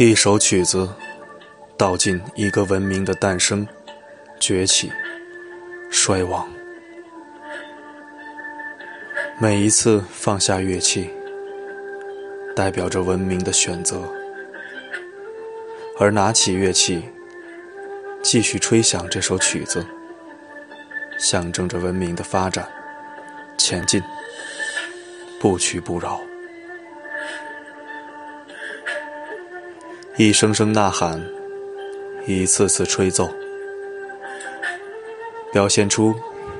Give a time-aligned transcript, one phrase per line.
[0.00, 0.88] 一首曲子，
[1.76, 3.66] 道尽一个文明的诞生、
[4.38, 4.92] 崛起、
[5.90, 6.48] 衰亡。
[9.40, 11.10] 每一次放下乐器，
[12.54, 13.96] 代表着文明的选择；
[15.98, 17.02] 而拿起乐器，
[18.22, 19.84] 继续吹响这首曲子，
[21.18, 22.68] 象征着文明的发展、
[23.56, 24.00] 前进，
[25.40, 26.20] 不屈不挠。
[30.18, 31.24] 一声声呐喊，
[32.26, 33.32] 一次次吹奏，
[35.52, 36.12] 表现出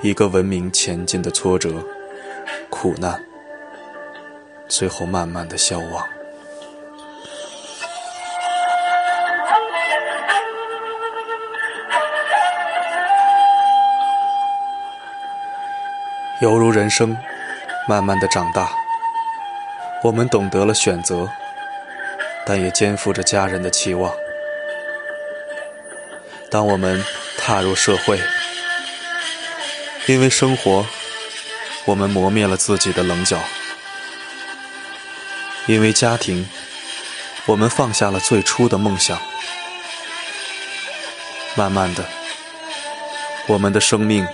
[0.00, 1.68] 一个文明前进的挫折、
[2.70, 3.22] 苦难，
[4.68, 6.02] 最后慢慢的消亡。
[16.40, 17.14] 犹如人生，
[17.86, 18.70] 慢慢的长大，
[20.02, 21.28] 我们懂得了选择。
[22.44, 24.14] 但也肩负着家人的期望。
[26.50, 27.02] 当我们
[27.38, 28.20] 踏入社会，
[30.06, 30.84] 因为生活，
[31.84, 33.38] 我们磨灭了自己的棱角；
[35.66, 36.48] 因为家庭，
[37.46, 39.18] 我们放下了最初的梦想。
[41.54, 42.04] 慢慢的，
[43.46, 44.26] 我们的生命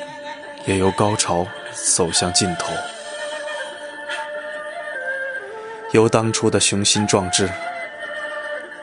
[0.64, 2.72] 也由高潮走向尽头，
[5.92, 7.48] 由当初的雄心壮志。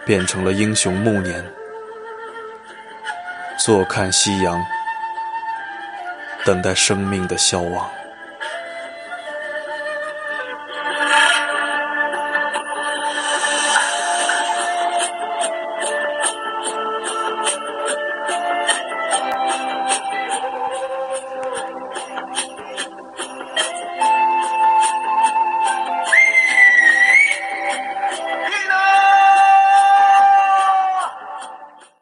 [0.05, 1.43] 变成了英雄暮年，
[3.57, 4.63] 坐看夕阳，
[6.45, 7.89] 等待生命的消亡。